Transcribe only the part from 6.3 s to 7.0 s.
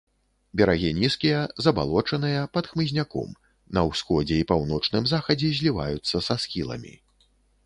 са схіламі.